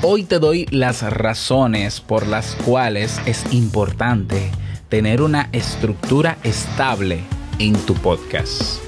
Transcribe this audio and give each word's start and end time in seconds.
Hoy 0.00 0.22
te 0.22 0.38
doy 0.38 0.64
las 0.70 1.02
razones 1.02 2.00
por 2.00 2.28
las 2.28 2.54
cuales 2.64 3.20
es 3.26 3.52
importante 3.52 4.48
tener 4.88 5.20
una 5.20 5.48
estructura 5.50 6.38
estable 6.44 7.18
en 7.58 7.74
tu 7.84 7.94
podcast. 7.94 8.80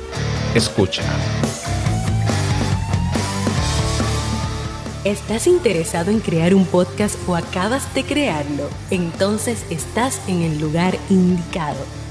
Escucha. 0.54 1.02
¿Estás 5.02 5.48
interesado 5.48 6.12
en 6.12 6.20
crear 6.20 6.54
un 6.54 6.64
podcast 6.64 7.16
o 7.28 7.34
acabas 7.34 7.92
de 7.92 8.04
crearlo? 8.04 8.70
Entonces 8.92 9.66
estás 9.68 10.22
en 10.28 10.42
el 10.42 10.60
lugar 10.60 10.96
indicado, 11.08 11.84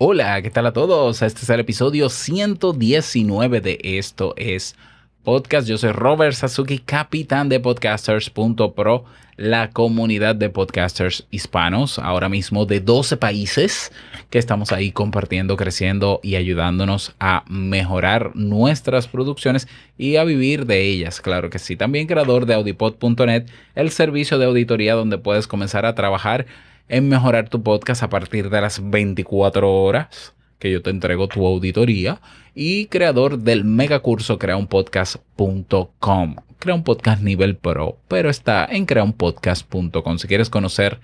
Hola, 0.00 0.40
¿qué 0.42 0.50
tal 0.50 0.64
a 0.64 0.72
todos? 0.72 1.22
Este 1.22 1.40
es 1.42 1.50
el 1.50 1.58
episodio 1.58 2.08
119 2.08 3.60
de 3.60 3.80
Esto 3.82 4.32
es 4.36 4.76
Podcast. 5.24 5.66
Yo 5.66 5.76
soy 5.76 5.90
Robert 5.90 6.34
Sasuki, 6.34 6.78
capitán 6.78 7.48
de 7.48 7.58
podcasters.pro, 7.58 9.04
la 9.36 9.70
comunidad 9.70 10.36
de 10.36 10.50
podcasters 10.50 11.26
hispanos, 11.32 11.98
ahora 11.98 12.28
mismo 12.28 12.64
de 12.64 12.78
12 12.78 13.16
países 13.16 13.90
que 14.30 14.38
estamos 14.38 14.70
ahí 14.70 14.92
compartiendo, 14.92 15.56
creciendo 15.56 16.20
y 16.22 16.36
ayudándonos 16.36 17.16
a 17.18 17.42
mejorar 17.48 18.36
nuestras 18.36 19.08
producciones 19.08 19.66
y 19.96 20.14
a 20.14 20.22
vivir 20.22 20.66
de 20.66 20.80
ellas. 20.80 21.20
Claro 21.20 21.50
que 21.50 21.58
sí. 21.58 21.74
También 21.74 22.06
creador 22.06 22.46
de 22.46 22.54
audipod.net, 22.54 23.46
el 23.74 23.90
servicio 23.90 24.38
de 24.38 24.46
auditoría 24.46 24.94
donde 24.94 25.18
puedes 25.18 25.48
comenzar 25.48 25.86
a 25.86 25.96
trabajar 25.96 26.46
en 26.88 27.08
mejorar 27.08 27.48
tu 27.48 27.62
podcast 27.62 28.02
a 28.02 28.08
partir 28.08 28.50
de 28.50 28.60
las 28.60 28.90
24 28.90 29.72
horas 29.72 30.34
que 30.58 30.70
yo 30.70 30.82
te 30.82 30.90
entrego 30.90 31.28
tu 31.28 31.46
auditoría 31.46 32.20
y 32.54 32.86
creador 32.86 33.38
del 33.38 33.64
megacurso 33.64 34.38
creaunpodcast.com. 34.38 36.36
Crea 36.58 36.74
un 36.74 36.82
podcast 36.82 37.22
nivel 37.22 37.56
pro, 37.56 37.98
pero 38.08 38.30
está 38.30 38.64
en 38.64 38.84
creaunpodcast.com. 38.84 40.18
Si 40.18 40.26
quieres 40.26 40.50
conocer 40.50 40.98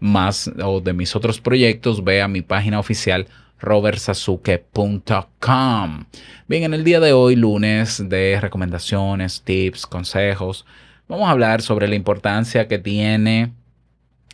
más 0.00 0.50
o 0.62 0.80
de 0.80 0.94
mis 0.94 1.14
otros 1.14 1.40
proyectos, 1.40 2.02
ve 2.02 2.22
a 2.22 2.28
mi 2.28 2.40
página 2.42 2.78
oficial 2.78 3.26
robertsasuke.com. 3.60 6.04
Bien, 6.48 6.64
en 6.64 6.74
el 6.74 6.84
día 6.84 7.00
de 7.00 7.12
hoy, 7.12 7.36
lunes 7.36 8.08
de 8.08 8.38
recomendaciones, 8.40 9.42
tips, 9.42 9.86
consejos, 9.86 10.64
vamos 11.08 11.28
a 11.28 11.32
hablar 11.32 11.60
sobre 11.60 11.88
la 11.88 11.94
importancia 11.94 12.68
que 12.68 12.78
tiene 12.78 13.52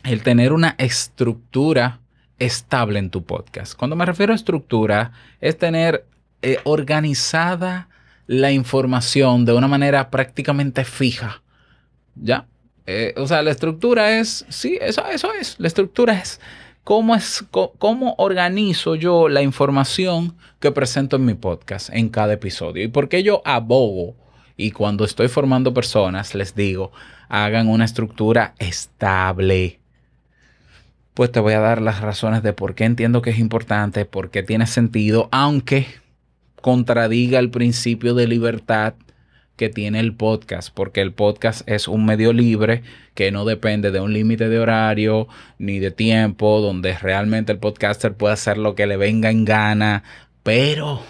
el 0.03 0.23
tener 0.23 0.53
una 0.53 0.75
estructura 0.77 1.99
estable 2.39 2.99
en 2.99 3.09
tu 3.09 3.23
podcast. 3.23 3.75
Cuando 3.75 3.95
me 3.95 4.05
refiero 4.05 4.33
a 4.33 4.35
estructura, 4.35 5.11
es 5.39 5.57
tener 5.57 6.05
eh, 6.41 6.57
organizada 6.63 7.87
la 8.27 8.51
información 8.51 9.45
de 9.45 9.53
una 9.53 9.67
manera 9.67 10.09
prácticamente 10.09 10.83
fija. 10.83 11.43
¿Ya? 12.15 12.47
Eh, 12.87 13.13
o 13.17 13.27
sea, 13.27 13.43
la 13.43 13.51
estructura 13.51 14.17
es, 14.19 14.45
sí, 14.49 14.77
eso, 14.81 15.05
eso 15.05 15.31
es. 15.33 15.55
La 15.59 15.67
estructura 15.67 16.13
es 16.13 16.39
cómo, 16.83 17.15
es 17.15 17.43
cómo 17.51 18.15
organizo 18.17 18.95
yo 18.95 19.29
la 19.29 19.41
información 19.41 20.35
que 20.59 20.71
presento 20.71 21.17
en 21.17 21.25
mi 21.25 21.35
podcast 21.35 21.89
en 21.91 22.09
cada 22.09 22.33
episodio. 22.33 22.83
Y 22.83 22.87
por 22.87 23.07
qué 23.07 23.21
yo 23.23 23.41
abogo 23.45 24.15
y 24.57 24.71
cuando 24.71 25.05
estoy 25.05 25.27
formando 25.27 25.73
personas 25.73 26.35
les 26.35 26.55
digo, 26.55 26.91
hagan 27.29 27.67
una 27.67 27.85
estructura 27.85 28.55
estable 28.59 29.80
pues 31.13 31.31
te 31.31 31.39
voy 31.39 31.53
a 31.53 31.59
dar 31.59 31.81
las 31.81 32.01
razones 32.01 32.43
de 32.43 32.53
por 32.53 32.75
qué 32.75 32.85
entiendo 32.85 33.21
que 33.21 33.31
es 33.31 33.39
importante, 33.39 34.05
por 34.05 34.29
qué 34.29 34.43
tiene 34.43 34.67
sentido, 34.67 35.27
aunque 35.31 35.87
contradiga 36.61 37.39
el 37.39 37.49
principio 37.49 38.13
de 38.13 38.27
libertad 38.27 38.93
que 39.57 39.69
tiene 39.69 39.99
el 39.99 40.15
podcast, 40.15 40.73
porque 40.73 41.01
el 41.01 41.13
podcast 41.13 41.67
es 41.67 41.87
un 41.87 42.05
medio 42.05 42.33
libre 42.33 42.83
que 43.13 43.31
no 43.31 43.45
depende 43.45 43.91
de 43.91 43.99
un 43.99 44.13
límite 44.13 44.47
de 44.49 44.59
horario 44.59 45.27
ni 45.59 45.79
de 45.79 45.91
tiempo, 45.91 46.61
donde 46.61 46.97
realmente 46.97 47.51
el 47.51 47.59
podcaster 47.59 48.13
puede 48.13 48.33
hacer 48.33 48.57
lo 48.57 48.73
que 48.73 48.87
le 48.87 48.97
venga 48.97 49.29
en 49.29 49.45
gana, 49.45 50.03
pero 50.43 51.03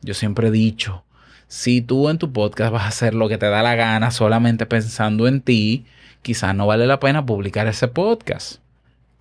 yo 0.00 0.14
siempre 0.14 0.48
he 0.48 0.50
dicho, 0.50 1.04
si 1.48 1.82
tú 1.82 2.08
en 2.08 2.18
tu 2.18 2.32
podcast 2.32 2.72
vas 2.72 2.84
a 2.84 2.88
hacer 2.88 3.14
lo 3.14 3.28
que 3.28 3.36
te 3.36 3.46
da 3.46 3.62
la 3.62 3.74
gana 3.74 4.12
solamente 4.12 4.64
pensando 4.64 5.26
en 5.26 5.40
ti, 5.40 5.84
quizás 6.22 6.54
no 6.54 6.66
vale 6.66 6.86
la 6.86 7.00
pena 7.00 7.26
publicar 7.26 7.66
ese 7.66 7.88
podcast 7.88 8.60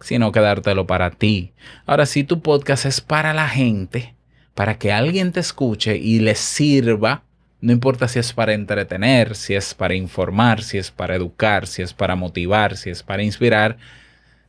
sino 0.02 0.32
quedártelo 0.32 0.88
para 0.88 1.12
ti. 1.12 1.54
Ahora, 1.86 2.06
si 2.06 2.24
tu 2.24 2.42
podcast 2.42 2.86
es 2.86 3.02
para 3.02 3.34
la 3.34 3.48
gente, 3.48 4.16
para 4.56 4.78
que 4.78 4.92
alguien 4.92 5.32
te 5.32 5.40
escuche 5.40 5.98
y 5.98 6.20
le 6.20 6.36
sirva, 6.36 7.24
no 7.62 7.72
importa 7.72 8.08
si 8.08 8.20
es 8.20 8.34
para 8.34 8.54
entretener, 8.54 9.36
si 9.36 9.54
es 9.54 9.74
para 9.74 9.96
informar, 9.96 10.64
si 10.64 10.78
es 10.78 10.92
para 10.92 11.16
educar, 11.16 11.68
si 11.68 11.82
es 11.82 11.94
para 11.94 12.16
motivar, 12.16 12.78
si 12.78 12.90
es 12.90 13.04
para 13.04 13.24
inspirar, 13.24 13.78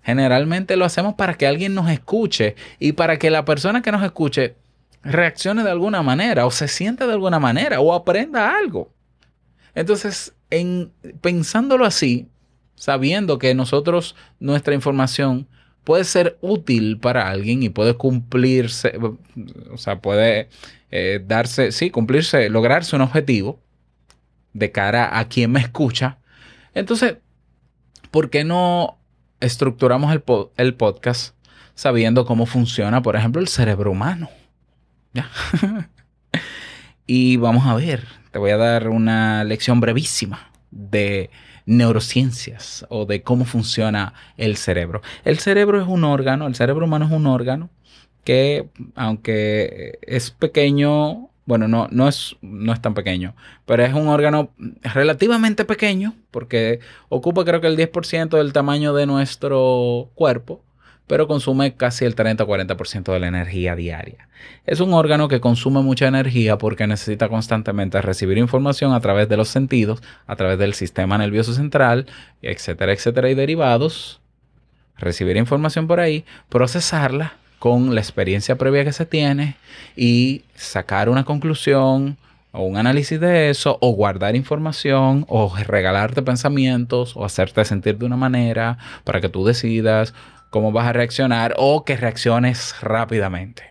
generalmente 0.03 0.77
lo 0.77 0.85
hacemos 0.85 1.15
para 1.15 1.35
que 1.35 1.47
alguien 1.47 1.75
nos 1.75 1.91
escuche 1.91 2.55
y 2.79 2.93
para 2.93 3.19
que 3.19 3.31
la 3.31 3.45
persona 3.45 3.83
que 3.83 3.93
nos 3.93 4.03
escuche 4.03 4.55
reaccione 5.03 5.65
de 5.65 5.71
alguna 5.71 6.03
manera 6.03 6.47
o 6.47 6.51
se 6.51 6.69
sienta 6.69 7.07
de 7.07 7.15
alguna 7.15 7.39
manera 7.39 7.81
o 7.81 7.93
aprenda 7.93 8.57
algo. 8.57 8.93
Entonces, 9.75 10.35
en, 10.51 10.93
pensándolo 11.21 11.85
así, 11.85 12.29
sabiendo 12.81 13.39
que 13.39 13.55
nosotros, 13.55 14.17
nuestra 14.39 14.75
información 14.75 15.47
puede 15.85 16.05
ser 16.05 16.39
útil 16.41 16.99
para 16.99 17.29
alguien 17.29 17.63
y 17.63 17.69
puede 17.69 17.93
cumplirse, 17.95 18.99
o 19.71 19.77
sea, 19.77 20.01
puede 20.01 20.49
eh, 20.91 21.23
darse, 21.23 21.73
sí, 21.73 21.91
cumplirse, 21.91 22.49
lograrse 22.49 22.97
un 22.97 23.03
objetivo 23.03 23.61
de 24.55 24.73
cara 24.73 25.19
a 25.19 25.29
quien 25.29 25.53
me 25.53 25.61
escucha. 25.61 26.17
Entonces, 26.73 27.19
¿por 28.11 28.31
qué 28.31 28.45
no 28.45 28.97
estructuramos 29.41 30.11
el, 30.15 30.23
el 30.57 30.75
podcast 30.75 31.35
sabiendo 31.75 32.25
cómo 32.25 32.47
funciona, 32.47 33.03
por 33.03 33.15
ejemplo, 33.15 33.43
el 33.43 33.49
cerebro 33.49 33.91
humano? 33.91 34.31
¿Ya? 35.13 35.29
y 37.07 37.37
vamos 37.37 37.67
a 37.67 37.75
ver, 37.75 38.07
te 38.31 38.39
voy 38.39 38.53
a 38.53 38.57
dar 38.57 38.89
una 38.89 39.45
lección 39.45 39.81
brevísima 39.81 40.51
de 40.71 41.29
neurociencias 41.71 42.85
o 42.89 43.07
de 43.07 43.23
cómo 43.23 43.45
funciona 43.45 44.13
el 44.37 44.57
cerebro. 44.57 45.03
El 45.25 45.39
cerebro 45.39 45.81
es 45.81 45.87
un 45.87 46.03
órgano, 46.03 46.49
el 46.49 46.57
cerebro 46.57 46.85
humano 46.85 47.07
es 47.07 47.13
un 47.13 47.27
órgano 47.27 47.71
que 48.25 48.69
aunque 48.97 49.99
es 50.03 50.33
pequeño, 50.33 51.31
bueno, 51.47 51.69
no, 51.69 51.87
no, 51.93 52.09
es, 52.09 52.37
no 52.43 52.73
es 52.73 52.83
tan 52.83 52.95
pequeño, 52.95 53.37
pero 53.67 53.85
es 53.85 53.95
un 53.95 54.09
órgano 54.09 54.51
relativamente 54.83 55.65
pequeño 55.65 56.15
porque 56.33 56.81
ocupa 57.09 57.45
creo 57.45 57.61
que 57.61 57.69
el 57.69 57.77
10% 57.77 58.37
del 58.37 58.53
tamaño 58.53 58.93
de 58.93 59.07
nuestro 59.07 60.11
cuerpo 60.15 60.63
pero 61.11 61.27
consume 61.27 61.75
casi 61.75 62.05
el 62.05 62.15
30-40% 62.15 63.13
de 63.13 63.19
la 63.19 63.27
energía 63.27 63.75
diaria. 63.75 64.29
Es 64.65 64.79
un 64.79 64.95
órgano 64.95 65.27
que 65.27 65.41
consume 65.41 65.83
mucha 65.83 66.07
energía 66.07 66.57
porque 66.57 66.87
necesita 66.87 67.29
constantemente 67.29 68.01
recibir 68.01 68.39
información 68.39 68.93
a 68.93 69.01
través 69.01 69.29
de 69.29 69.37
los 69.37 69.49
sentidos, 69.49 70.05
a 70.29 70.37
través 70.37 70.61
del 70.61 70.73
sistema 70.73 71.19
nervioso 71.19 71.53
central, 71.53 72.07
etcétera, 72.43 72.93
etcétera, 72.93 73.29
y 73.29 73.35
derivados. 73.35 74.21
Recibir 74.99 75.37
información 75.37 75.89
por 75.89 75.99
ahí, 75.99 76.25
procesarla 76.49 77.33
con 77.59 77.93
la 77.93 78.01
experiencia 78.01 78.55
previa 78.55 78.85
que 78.85 78.93
se 78.93 79.05
tiene 79.05 79.57
y 79.97 80.45
sacar 80.55 81.09
una 81.09 81.25
conclusión 81.25 82.19
o 82.53 82.63
un 82.63 82.77
análisis 82.77 83.19
de 83.19 83.51
eso, 83.51 83.79
o 83.81 83.91
guardar 83.91 84.37
información, 84.37 85.25
o 85.29 85.53
regalarte 85.57 86.23
pensamientos, 86.23 87.17
o 87.17 87.25
hacerte 87.25 87.65
sentir 87.65 87.99
de 87.99 88.07
una 88.07 88.17
manera 88.17 88.79
para 89.05 89.21
que 89.21 89.29
tú 89.29 89.45
decidas, 89.45 90.15
cómo 90.51 90.73
vas 90.73 90.87
a 90.87 90.93
reaccionar 90.93 91.55
o 91.57 91.85
que 91.85 91.97
reacciones 91.97 92.75
rápidamente. 92.83 93.71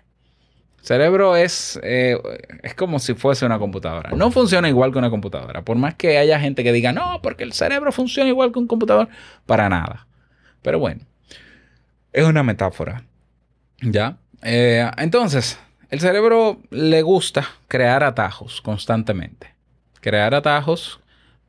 El 0.80 0.86
cerebro 0.86 1.36
es, 1.36 1.80
eh, 1.84 2.18
es 2.64 2.74
como 2.74 3.00
si 3.00 3.14
fuese 3.14 3.46
una 3.46 3.60
computadora. 3.60 4.12
No 4.12 4.32
funciona 4.32 4.70
igual 4.70 4.92
que 4.92 4.98
una 4.98 5.10
computadora. 5.10 5.62
Por 5.64 5.78
más 5.78 5.96
que 5.96 6.18
haya 6.18 6.40
gente 6.40 6.64
que 6.64 6.72
diga, 6.72 6.94
no, 6.94 7.22
porque 7.22 7.44
el 7.44 7.54
cerebro 7.54 7.92
funciona 7.92 8.30
igual 8.30 8.52
que 8.52 8.60
un 8.60 8.68
computador, 8.68 9.10
para 9.46 9.70
nada. 9.70 10.08
Pero 10.62 10.80
bueno, 10.80 11.02
es 12.14 12.26
una 12.26 12.44
metáfora. 12.44 13.04
¿Ya? 13.82 14.18
Eh, 14.42 14.90
entonces, 14.98 15.60
el 15.90 16.00
cerebro 16.00 16.62
le 16.70 17.02
gusta 17.02 17.46
crear 17.68 18.04
atajos 18.04 18.62
constantemente. 18.62 19.54
Crear 20.02 20.34
atajos 20.34 21.02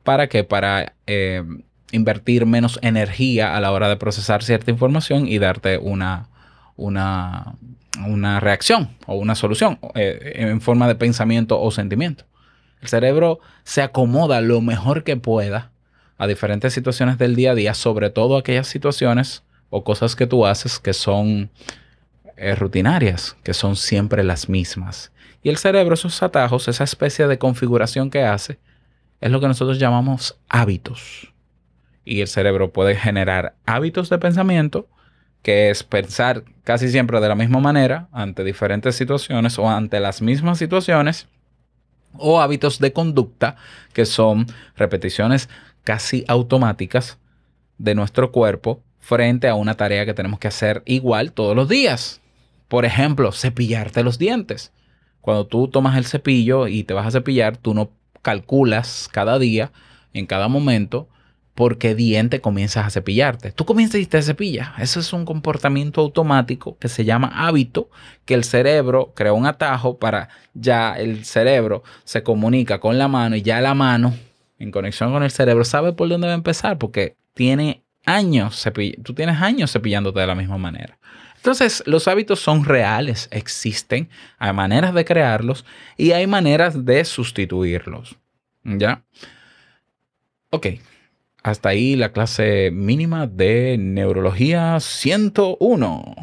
para 0.03 0.27
que, 0.27 0.43
para 0.43 0.93
eh, 1.07 1.43
invertir 1.91 2.45
menos 2.45 2.79
energía 2.81 3.55
a 3.55 3.59
la 3.59 3.71
hora 3.71 3.89
de 3.89 3.97
procesar 3.97 4.43
cierta 4.43 4.71
información 4.71 5.27
y 5.27 5.39
darte 5.39 5.77
una, 5.77 6.29
una, 6.75 7.55
una 8.05 8.39
reacción 8.39 8.89
o 9.05 9.15
una 9.15 9.35
solución 9.35 9.79
eh, 9.95 10.33
en 10.35 10.61
forma 10.61 10.87
de 10.87 10.95
pensamiento 10.95 11.59
o 11.61 11.71
sentimiento. 11.71 12.25
El 12.81 12.87
cerebro 12.87 13.39
se 13.63 13.81
acomoda 13.81 14.41
lo 14.41 14.61
mejor 14.61 15.03
que 15.03 15.17
pueda 15.17 15.71
a 16.17 16.27
diferentes 16.27 16.73
situaciones 16.73 17.17
del 17.17 17.35
día 17.35 17.51
a 17.51 17.55
día, 17.55 17.73
sobre 17.73 18.09
todo 18.09 18.37
aquellas 18.37 18.67
situaciones 18.67 19.43
o 19.69 19.83
cosas 19.83 20.15
que 20.15 20.27
tú 20.27 20.45
haces 20.45 20.79
que 20.79 20.93
son 20.93 21.49
eh, 22.37 22.55
rutinarias, 22.55 23.37
que 23.43 23.53
son 23.53 23.75
siempre 23.75 24.23
las 24.23 24.49
mismas. 24.49 25.11
Y 25.43 25.49
el 25.49 25.57
cerebro, 25.57 25.93
esos 25.93 26.21
atajos, 26.21 26.67
esa 26.67 26.83
especie 26.83 27.27
de 27.27 27.37
configuración 27.37 28.09
que 28.09 28.23
hace, 28.23 28.59
es 29.19 29.31
lo 29.31 29.39
que 29.39 29.47
nosotros 29.47 29.79
llamamos 29.79 30.37
hábitos. 30.49 31.31
Y 32.03 32.21
el 32.21 32.27
cerebro 32.27 32.71
puede 32.71 32.95
generar 32.95 33.55
hábitos 33.65 34.09
de 34.09 34.17
pensamiento, 34.17 34.87
que 35.43 35.69
es 35.69 35.83
pensar 35.83 36.43
casi 36.63 36.89
siempre 36.89 37.19
de 37.19 37.27
la 37.27 37.35
misma 37.35 37.59
manera 37.59 38.07
ante 38.11 38.43
diferentes 38.43 38.95
situaciones 38.95 39.57
o 39.57 39.69
ante 39.69 39.99
las 39.99 40.21
mismas 40.21 40.57
situaciones, 40.57 41.27
o 42.17 42.41
hábitos 42.41 42.79
de 42.79 42.93
conducta, 42.93 43.55
que 43.93 44.05
son 44.05 44.47
repeticiones 44.75 45.49
casi 45.83 46.23
automáticas 46.27 47.17
de 47.77 47.95
nuestro 47.95 48.31
cuerpo 48.31 48.83
frente 48.99 49.47
a 49.47 49.55
una 49.55 49.75
tarea 49.75 50.05
que 50.05 50.13
tenemos 50.13 50.39
que 50.39 50.47
hacer 50.47 50.83
igual 50.85 51.31
todos 51.33 51.55
los 51.55 51.67
días. 51.67 52.21
Por 52.67 52.85
ejemplo, 52.85 53.31
cepillarte 53.31 54.03
los 54.03 54.17
dientes. 54.17 54.71
Cuando 55.19 55.47
tú 55.47 55.67
tomas 55.67 55.97
el 55.97 56.05
cepillo 56.05 56.67
y 56.67 56.83
te 56.83 56.93
vas 56.93 57.07
a 57.07 57.11
cepillar, 57.11 57.57
tú 57.57 57.73
no 57.73 57.91
calculas 58.21 59.09
cada 59.11 59.39
día, 59.39 59.71
en 60.13 60.25
cada 60.25 60.47
momento, 60.47 61.07
por 61.53 61.77
qué 61.77 61.95
diente 61.95 62.41
comienzas 62.41 62.85
a 62.85 62.89
cepillarte. 62.89 63.51
Tú 63.51 63.65
comienzas 63.65 64.01
y 64.01 64.05
te 64.05 64.21
cepillas. 64.21 64.69
Eso 64.79 64.99
es 64.99 65.11
un 65.13 65.25
comportamiento 65.25 66.01
automático 66.01 66.77
que 66.77 66.87
se 66.87 67.05
llama 67.05 67.31
hábito, 67.33 67.89
que 68.25 68.33
el 68.33 68.43
cerebro 68.43 69.11
crea 69.15 69.33
un 69.33 69.45
atajo 69.45 69.97
para 69.97 70.29
ya 70.53 70.93
el 70.97 71.25
cerebro 71.25 71.83
se 72.03 72.23
comunica 72.23 72.79
con 72.79 72.97
la 72.97 73.07
mano 73.07 73.35
y 73.35 73.41
ya 73.41 73.61
la 73.61 73.73
mano, 73.73 74.13
en 74.59 74.71
conexión 74.71 75.11
con 75.11 75.23
el 75.23 75.31
cerebro, 75.31 75.65
sabe 75.65 75.93
por 75.93 76.09
dónde 76.09 76.27
va 76.27 76.33
a 76.33 76.37
empezar 76.37 76.77
porque 76.77 77.15
tiene 77.33 77.83
años, 78.05 78.67
tú 79.03 79.13
tienes 79.13 79.41
años 79.41 79.71
cepillándote 79.71 80.19
de 80.19 80.27
la 80.27 80.35
misma 80.35 80.57
manera. 80.57 80.97
Entonces, 81.37 81.81
los 81.87 82.07
hábitos 82.07 82.39
son 82.39 82.65
reales, 82.65 83.27
existen, 83.31 84.09
hay 84.37 84.53
maneras 84.53 84.93
de 84.93 85.05
crearlos 85.05 85.65
y 85.97 86.11
hay 86.11 86.27
maneras 86.27 86.85
de 86.85 87.03
sustituirlos. 87.03 88.15
¿Ya? 88.63 89.03
Ok, 90.51 90.67
hasta 91.43 91.69
ahí 91.69 91.95
la 91.95 92.11
clase 92.11 92.69
mínima 92.71 93.27
de 93.27 93.77
Neurología 93.79 94.79
101. 94.79 96.15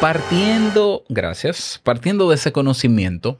Partiendo, 0.00 1.04
gracias, 1.08 1.80
partiendo 1.82 2.28
de 2.28 2.34
ese 2.34 2.52
conocimiento 2.52 3.38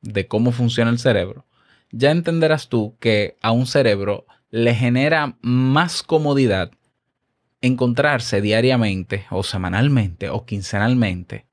de 0.00 0.26
cómo 0.28 0.52
funciona 0.52 0.90
el 0.90 0.98
cerebro, 0.98 1.44
ya 1.90 2.10
entenderás 2.10 2.68
tú 2.68 2.96
que 3.00 3.36
a 3.42 3.50
un 3.50 3.66
cerebro 3.66 4.24
le 4.50 4.74
genera 4.74 5.36
más 5.42 6.02
comodidad 6.02 6.70
encontrarse 7.60 8.40
diariamente 8.40 9.26
o 9.30 9.42
semanalmente 9.42 10.30
o 10.30 10.44
quincenalmente 10.44 11.46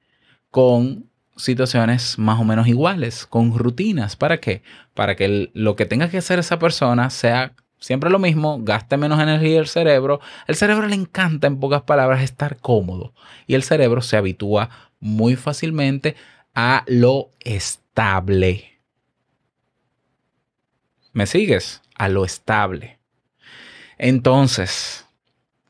con 0.51 1.09
situaciones 1.35 2.17
más 2.17 2.39
o 2.39 2.43
menos 2.43 2.67
iguales, 2.67 3.25
con 3.25 3.57
rutinas. 3.57 4.15
¿Para 4.15 4.39
qué? 4.39 4.63
Para 4.93 5.15
que 5.15 5.51
lo 5.53 5.75
que 5.75 5.85
tenga 5.85 6.09
que 6.09 6.17
hacer 6.17 6.39
esa 6.39 6.59
persona 6.59 7.09
sea 7.09 7.53
siempre 7.79 8.09
lo 8.09 8.19
mismo, 8.19 8.59
gaste 8.61 8.97
menos 8.97 9.19
energía 9.19 9.59
el 9.59 9.67
cerebro. 9.67 10.19
El 10.47 10.55
cerebro 10.55 10.87
le 10.87 10.95
encanta, 10.95 11.47
en 11.47 11.59
pocas 11.59 11.83
palabras, 11.83 12.21
estar 12.23 12.57
cómodo. 12.57 13.13
Y 13.47 13.55
el 13.55 13.63
cerebro 13.63 14.01
se 14.01 14.17
habitúa 14.17 14.69
muy 14.99 15.35
fácilmente 15.35 16.15
a 16.53 16.83
lo 16.87 17.29
estable. 17.41 18.79
¿Me 21.13 21.27
sigues? 21.27 21.81
A 21.95 22.09
lo 22.09 22.25
estable. 22.25 22.99
Entonces, 23.97 25.05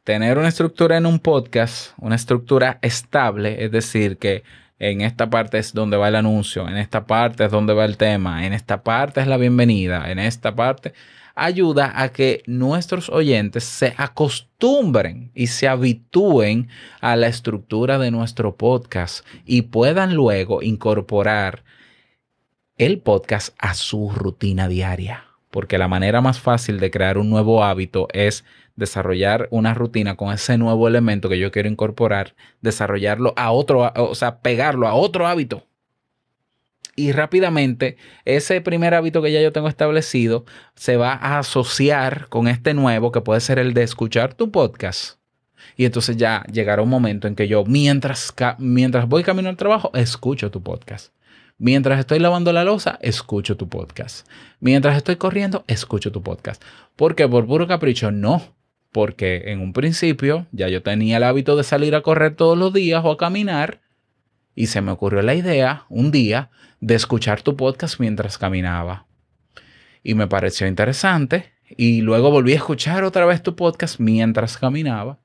tener 0.03 0.37
una 0.37 0.47
estructura 0.47 0.97
en 0.97 1.05
un 1.05 1.19
podcast, 1.19 1.93
una 1.97 2.15
estructura 2.15 2.79
estable, 2.81 3.63
es 3.63 3.71
decir, 3.71 4.17
que 4.17 4.43
en 4.79 5.01
esta 5.01 5.29
parte 5.29 5.57
es 5.57 5.73
donde 5.73 5.97
va 5.97 6.09
el 6.09 6.15
anuncio, 6.15 6.67
en 6.67 6.77
esta 6.77 7.05
parte 7.05 7.45
es 7.45 7.51
donde 7.51 7.73
va 7.73 7.85
el 7.85 7.97
tema, 7.97 8.45
en 8.45 8.53
esta 8.53 8.83
parte 8.83 9.21
es 9.21 9.27
la 9.27 9.37
bienvenida, 9.37 10.11
en 10.11 10.19
esta 10.19 10.55
parte 10.55 10.93
ayuda 11.35 12.01
a 12.01 12.09
que 12.09 12.43
nuestros 12.47 13.09
oyentes 13.09 13.65
se 13.65 13.93
acostumbren 13.97 15.31
y 15.35 15.47
se 15.47 15.67
habitúen 15.67 16.69
a 17.01 17.15
la 17.15 17.27
estructura 17.27 17.99
de 17.99 18.09
nuestro 18.09 18.55
podcast 18.55 19.25
y 19.45 19.63
puedan 19.63 20.15
luego 20.15 20.63
incorporar 20.63 21.63
el 22.77 22.99
podcast 22.99 23.55
a 23.59 23.73
su 23.73 24.09
rutina 24.09 24.67
diaria. 24.67 25.34
Porque 25.55 25.77
la 25.77 25.87
manera 25.87 26.19
más 26.19 26.41
fácil 26.41 26.81
de 26.81 26.91
crear 26.91 27.17
un 27.17 27.29
nuevo 27.29 27.63
hábito 27.63 28.09
es 28.11 28.43
desarrollar 28.75 29.47
una 29.51 29.73
rutina 29.73 30.17
con 30.17 30.33
ese 30.33 30.57
nuevo 30.57 30.85
elemento 30.85 31.29
que 31.29 31.39
yo 31.39 31.49
quiero 31.49 31.69
incorporar, 31.69 32.35
desarrollarlo 32.59 33.33
a 33.37 33.51
otro, 33.51 33.89
o 33.95 34.15
sea, 34.15 34.39
pegarlo 34.39 34.85
a 34.85 34.95
otro 34.95 35.27
hábito. 35.27 35.65
Y 36.97 37.13
rápidamente 37.13 37.95
ese 38.25 38.59
primer 38.59 38.93
hábito 38.95 39.21
que 39.21 39.31
ya 39.31 39.41
yo 39.41 39.53
tengo 39.53 39.69
establecido 39.69 40.43
se 40.75 40.97
va 40.97 41.13
a 41.13 41.39
asociar 41.39 42.27
con 42.27 42.49
este 42.49 42.73
nuevo 42.73 43.13
que 43.13 43.21
puede 43.21 43.39
ser 43.39 43.57
el 43.57 43.73
de 43.73 43.83
escuchar 43.83 44.33
tu 44.33 44.51
podcast. 44.51 45.19
Y 45.77 45.85
entonces 45.85 46.17
ya 46.17 46.43
llegará 46.51 46.81
un 46.81 46.89
momento 46.89 47.29
en 47.29 47.35
que 47.35 47.47
yo, 47.47 47.63
mientras, 47.63 48.33
mientras 48.57 49.07
voy 49.07 49.23
camino 49.23 49.47
al 49.47 49.55
trabajo, 49.55 49.89
escucho 49.93 50.51
tu 50.51 50.61
podcast. 50.61 51.13
Mientras 51.57 51.99
estoy 51.99 52.19
lavando 52.19 52.51
la 52.51 52.63
losa, 52.63 52.99
escucho 53.01 53.55
tu 53.55 53.69
podcast. 53.69 54.27
Mientras 54.59 54.97
estoy 54.97 55.15
corriendo, 55.15 55.63
escucho 55.67 56.11
tu 56.11 56.21
podcast. 56.21 56.61
Porque 56.95 57.27
por 57.27 57.45
puro 57.47 57.67
capricho, 57.67 58.11
no 58.11 58.55
porque 58.95 59.51
en 59.51 59.59
un 59.59 59.73
principio 59.73 60.47
ya 60.53 60.69
yo 60.69 60.81
tenía 60.81 61.17
el 61.17 61.23
hábito 61.23 61.57
de 61.57 61.63
salir 61.63 61.95
a 61.95 62.01
correr 62.01 62.33
todos 62.37 62.57
los 62.57 62.71
días 62.71 63.03
o 63.03 63.11
a 63.11 63.17
caminar 63.17 63.81
y 64.55 64.67
se 64.67 64.79
me 64.79 64.91
ocurrió 64.91 65.21
la 65.21 65.35
idea 65.35 65.83
un 65.89 66.11
día 66.11 66.49
de 66.79 66.95
escuchar 66.95 67.41
tu 67.41 67.57
podcast 67.57 67.99
mientras 67.99 68.37
caminaba. 68.37 69.05
Y 70.01 70.13
me 70.13 70.27
pareció 70.27 70.65
interesante 70.65 71.51
y 71.75 72.03
luego 72.03 72.31
volví 72.31 72.53
a 72.53 72.55
escuchar 72.55 73.03
otra 73.03 73.25
vez 73.25 73.43
tu 73.43 73.57
podcast 73.57 73.99
mientras 73.99 74.57
caminaba 74.57 75.19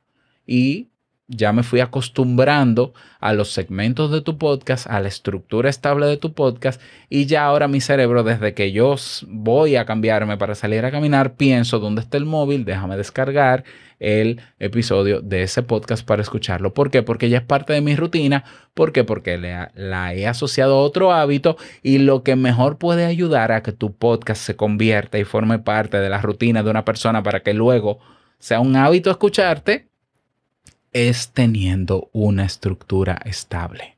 y 0.49 0.90
ya 1.31 1.53
me 1.53 1.63
fui 1.63 1.79
acostumbrando 1.79 2.93
a 3.21 3.33
los 3.33 3.53
segmentos 3.53 4.11
de 4.11 4.21
tu 4.21 4.37
podcast, 4.37 4.89
a 4.89 5.01
la 5.01 5.07
estructura 5.07 5.71
estable 5.71 6.07
de 6.07 6.17
tu 6.17 6.35
podcast 6.35 6.83
y 7.09 7.27
ya 7.27 7.45
ahora 7.45 7.69
mi 7.69 7.81
cerebro, 7.81 8.25
desde 8.25 8.53
que 8.53 8.73
yo 8.73 8.97
voy 9.29 9.77
a 9.77 9.85
cambiarme 9.85 10.37
para 10.37 10.57
salir 10.57 10.85
a 10.85 10.91
caminar, 10.91 11.35
pienso 11.35 11.79
dónde 11.79 12.01
está 12.01 12.17
el 12.17 12.27
móvil, 12.27 12.65
déjame 12.65 12.97
descargar 12.97 13.63
el 14.01 14.41
episodio 14.59 15.21
de 15.21 15.43
ese 15.45 15.63
podcast 15.63 16.05
para 16.05 16.23
escucharlo. 16.23 16.75
¿Por 16.75 16.91
qué? 16.91 17.03
Porque 17.03 17.29
ya 17.29 17.39
es 17.39 17.45
parte 17.45 17.75
de 17.75 17.81
mi 17.81 17.95
rutina. 17.95 18.45
¿Por 18.75 18.93
qué? 18.93 19.05
Porque 19.05 19.39
la 19.39 20.15
he 20.15 20.27
asociado 20.27 20.77
a 20.77 20.83
otro 20.83 21.13
hábito 21.13 21.57
y 21.83 21.99
lo 21.99 22.25
que 22.25 22.35
mejor 22.35 22.79
puede 22.79 23.05
ayudar 23.05 23.53
a 23.53 23.63
que 23.63 23.73
tu 23.73 23.95
podcast 23.95 24.43
se 24.43 24.57
convierta 24.57 25.19
y 25.19 25.25
forme 25.25 25.59
parte 25.61 25.99
de 25.99 26.09
la 26.09 26.21
rutina 26.23 26.63
de 26.63 26.71
una 26.71 26.85
persona 26.85 27.23
para 27.23 27.41
que 27.41 27.55
luego 27.55 28.01
sea 28.39 28.59
un 28.61 28.75
hábito 28.75 29.11
escucharte 29.11 29.90
es 30.93 31.33
teniendo 31.33 32.11
una 32.13 32.45
estructura 32.45 33.21
estable. 33.25 33.97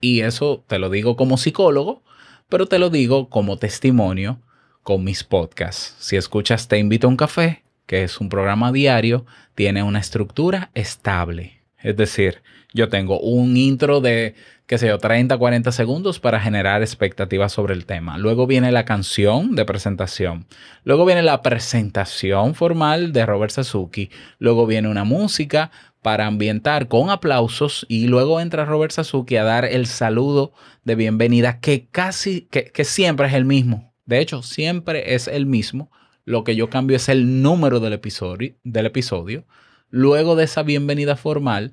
Y 0.00 0.20
eso 0.20 0.64
te 0.66 0.78
lo 0.78 0.90
digo 0.90 1.16
como 1.16 1.36
psicólogo, 1.36 2.02
pero 2.48 2.66
te 2.66 2.78
lo 2.78 2.90
digo 2.90 3.28
como 3.28 3.58
testimonio 3.58 4.40
con 4.82 5.04
mis 5.04 5.24
podcasts. 5.24 5.96
Si 5.98 6.16
escuchas 6.16 6.68
Te 6.68 6.78
invito 6.78 7.06
a 7.06 7.10
un 7.10 7.16
café, 7.16 7.64
que 7.86 8.04
es 8.04 8.20
un 8.20 8.28
programa 8.28 8.72
diario, 8.72 9.26
tiene 9.54 9.82
una 9.82 9.98
estructura 9.98 10.70
estable. 10.74 11.57
Es 11.80 11.96
decir, 11.96 12.42
yo 12.74 12.88
tengo 12.88 13.20
un 13.20 13.56
intro 13.56 14.00
de, 14.00 14.34
qué 14.66 14.78
sé 14.78 14.88
yo, 14.88 14.98
30, 14.98 15.38
40 15.38 15.72
segundos 15.72 16.18
para 16.18 16.40
generar 16.40 16.82
expectativas 16.82 17.52
sobre 17.52 17.74
el 17.74 17.86
tema. 17.86 18.18
Luego 18.18 18.46
viene 18.46 18.72
la 18.72 18.84
canción 18.84 19.54
de 19.54 19.64
presentación. 19.64 20.46
Luego 20.84 21.04
viene 21.04 21.22
la 21.22 21.40
presentación 21.42 22.54
formal 22.54 23.12
de 23.12 23.26
Robert 23.26 23.52
Sasuki. 23.52 24.10
Luego 24.38 24.66
viene 24.66 24.88
una 24.88 25.04
música 25.04 25.70
para 26.02 26.26
ambientar 26.26 26.88
con 26.88 27.10
aplausos 27.10 27.86
y 27.88 28.06
luego 28.06 28.40
entra 28.40 28.64
Robert 28.64 28.92
Sasuki 28.92 29.36
a 29.36 29.44
dar 29.44 29.64
el 29.64 29.86
saludo 29.86 30.52
de 30.84 30.94
bienvenida 30.94 31.60
que 31.60 31.86
casi, 31.86 32.42
que, 32.50 32.72
que 32.72 32.84
siempre 32.84 33.28
es 33.28 33.34
el 33.34 33.44
mismo. 33.44 33.92
De 34.04 34.20
hecho, 34.20 34.42
siempre 34.42 35.14
es 35.14 35.28
el 35.28 35.46
mismo. 35.46 35.90
Lo 36.24 36.44
que 36.44 36.56
yo 36.56 36.70
cambio 36.70 36.96
es 36.96 37.08
el 37.08 37.40
número 37.42 37.80
del 37.80 37.92
episodio, 37.92 38.54
del 38.64 38.86
episodio. 38.86 39.44
Luego 39.90 40.36
de 40.36 40.44
esa 40.44 40.62
bienvenida 40.62 41.16
formal, 41.16 41.72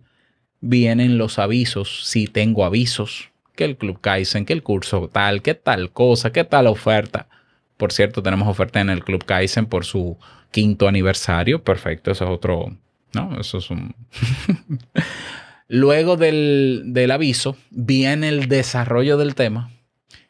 vienen 0.62 1.18
los 1.18 1.38
avisos, 1.38 2.06
si 2.06 2.28
tengo 2.28 2.64
avisos, 2.64 3.30
que 3.56 3.66
el 3.66 3.78
Club 3.78 4.00
Kaizen, 4.00 4.46
que 4.46 4.54
el 4.54 4.64
curso 4.64 5.10
tal, 5.12 5.42
que 5.42 5.54
tal 5.54 5.92
cosa, 5.92 6.32
que 6.32 6.44
tal 6.44 6.68
oferta. 6.68 7.28
Por 7.78 7.92
cierto, 7.92 8.24
tenemos 8.24 8.48
oferta 8.48 8.80
en 8.80 8.90
el 8.90 9.04
Club 9.04 9.26
Kaizen 9.26 9.66
por 9.66 9.86
su 9.86 10.18
quinto 10.52 10.88
aniversario. 10.88 11.64
Perfecto, 11.64 12.12
eso 12.12 12.26
es 12.26 12.32
otro. 12.32 12.76
No, 13.14 13.40
eso 13.40 13.58
es 13.58 13.70
un. 13.70 13.96
luego 15.68 16.16
del, 16.16 16.84
del 16.88 17.12
aviso 17.12 17.58
viene 17.70 18.30
el 18.30 18.48
desarrollo 18.48 19.18
del 19.18 19.36
tema. 19.36 19.72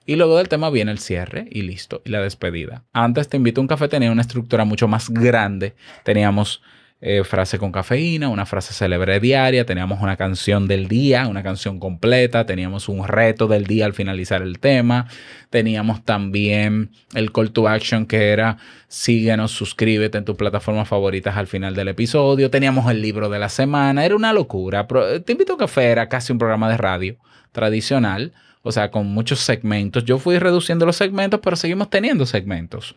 Y 0.07 0.17
luego 0.17 0.37
del 0.37 0.49
tema 0.49 0.69
viene 0.69 0.91
el 0.91 0.99
cierre 0.99 1.47
y 1.51 1.63
listo, 1.63 2.03
y 2.05 2.09
la 2.09 2.21
despedida. 2.21 2.83
Antes 2.93 3.27
te 3.27 3.37
invito 3.37 3.59
a 3.59 3.63
un 3.63 3.67
café, 3.67 3.87
tenía 3.87 4.11
una 4.11 4.21
estructura 4.21 4.63
mucho 4.63 4.87
más 4.87 5.09
grande. 5.09 5.73
Teníamos 6.03 6.61
eh, 7.01 7.23
frase 7.23 7.59
con 7.59 7.71
cafeína, 7.71 8.29
una 8.29 8.45
frase 8.45 8.73
célebre 8.73 9.19
diaria, 9.19 9.65
teníamos 9.65 10.01
una 10.01 10.15
canción 10.15 10.67
del 10.67 10.87
día, 10.87 11.27
una 11.27 11.43
canción 11.43 11.79
completa, 11.79 12.45
teníamos 12.45 12.87
un 12.87 13.05
reto 13.05 13.47
del 13.47 13.65
día 13.65 13.85
al 13.85 13.93
finalizar 13.93 14.41
el 14.41 14.59
tema, 14.59 15.07
teníamos 15.49 16.03
también 16.05 16.91
el 17.13 17.31
call 17.33 17.51
to 17.51 17.67
action 17.67 18.05
que 18.05 18.29
era 18.29 18.57
síguenos, 18.87 19.51
suscríbete 19.51 20.17
en 20.17 20.25
tus 20.25 20.37
plataformas 20.37 20.87
favoritas 20.87 21.35
al 21.35 21.47
final 21.47 21.75
del 21.75 21.89
episodio, 21.89 22.49
teníamos 22.49 22.89
el 22.89 23.01
libro 23.01 23.29
de 23.29 23.39
la 23.39 23.49
semana, 23.49 24.05
era 24.05 24.15
una 24.15 24.31
locura. 24.31 24.87
Te 24.87 25.33
invito 25.33 25.53
a 25.53 25.57
café, 25.57 25.87
era 25.91 26.07
casi 26.07 26.31
un 26.31 26.39
programa 26.39 26.69
de 26.69 26.77
radio 26.77 27.17
tradicional, 27.51 28.33
o 28.61 28.71
sea, 28.71 28.89
con 28.89 29.07
muchos 29.07 29.41
segmentos. 29.41 30.05
Yo 30.05 30.17
fui 30.17 30.39
reduciendo 30.39 30.85
los 30.85 30.95
segmentos, 30.95 31.39
pero 31.43 31.55
seguimos 31.55 31.89
teniendo 31.89 32.25
segmentos. 32.25 32.95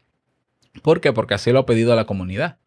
¿Por 0.83 1.01
qué? 1.01 1.13
Porque 1.13 1.35
así 1.35 1.51
lo 1.51 1.59
ha 1.59 1.67
pedido 1.67 1.95
la 1.97 2.05
comunidad. 2.05 2.59